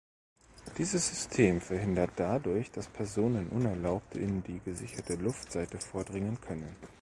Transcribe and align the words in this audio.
Dieses 0.79 1.07
System 1.09 1.61
verhindert 1.61 2.13
dadurch, 2.15 2.71
dass 2.71 2.87
Personen 2.87 3.49
unerlaubt 3.49 4.15
in 4.17 4.41
die 4.41 4.57
gesicherte 4.65 5.13
Luftseite 5.13 5.77
vordringen 5.77 6.41
können. 6.41 6.75